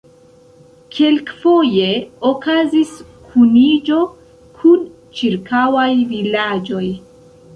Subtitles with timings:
[0.95, 1.89] Kelkfoje
[2.29, 2.93] okazis
[3.27, 3.99] kuniĝo
[4.61, 4.81] kun
[5.19, 6.85] ĉirkaŭaj vilaĝoj.